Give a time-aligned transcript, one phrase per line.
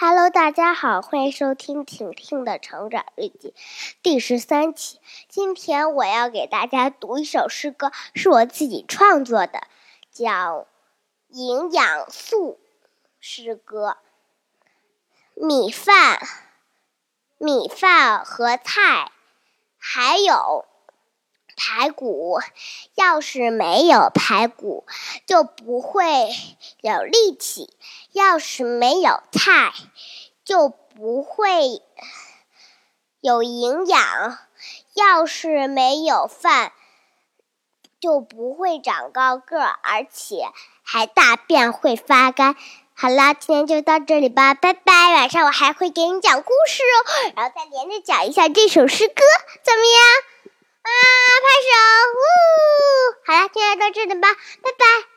[0.00, 3.52] Hello，大家好，欢迎收听婷婷的成长日记
[4.00, 5.00] 第十三期。
[5.28, 9.62] 今天我要给大家读一首诗歌，是我自己创作的，
[10.12, 10.28] 叫
[11.30, 12.60] 《营养素
[13.18, 13.96] 诗歌》。
[15.44, 16.20] 米饭、
[17.38, 19.10] 米饭和菜，
[19.78, 20.64] 还有
[21.58, 22.38] 排骨。
[22.94, 24.86] 要是没有排骨，
[25.26, 26.30] 就不会
[26.80, 27.74] 有力气。
[28.12, 29.72] 要是没有菜，
[30.44, 31.82] 就不会
[33.20, 34.38] 有营养；
[34.94, 36.72] 要是没有饭，
[38.00, 40.50] 就不会长高个，而且
[40.82, 42.56] 还大便会发干。
[42.94, 44.92] 好啦，今天就到这里吧，拜拜！
[45.14, 49.22] 晚上我还会给你讲故事哦，然后再连着讲一下这首诗歌，
[49.62, 50.02] 怎么样？
[50.82, 50.90] 啊，
[53.52, 54.28] 今天到这里吧，
[54.62, 55.07] 拜拜。